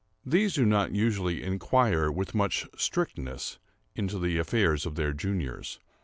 These 0.25 0.55
do 0.55 0.65
not 0.65 0.93
usually 0.95 1.43
inquire 1.43 2.09
with 2.09 2.33
much 2.33 2.65
strictness 2.75 3.59
into 3.93 4.17
the 4.17 4.39
affairs 4.39 4.87
of 4.87 4.95
their 4.95 5.13
juniors. 5.13 5.79